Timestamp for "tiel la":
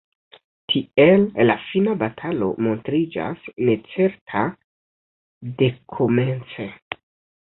0.71-1.55